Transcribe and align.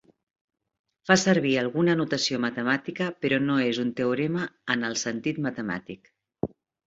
Fa 1.09 1.17
servir 1.23 1.51
alguna 1.63 1.93
notació 1.99 2.39
matemàtica, 2.45 3.09
però 3.25 3.39
no 3.43 3.59
és 3.65 3.81
un 3.85 3.91
teorema 4.01 4.47
en 4.77 4.89
el 4.91 4.99
sentit 5.05 5.43
matemàtic. 5.49 6.11